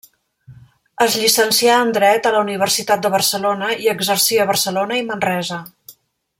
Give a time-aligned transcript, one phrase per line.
[1.05, 5.65] Es llicencià en dret a la Universitat de Barcelona i exercí a Barcelona i Manresa.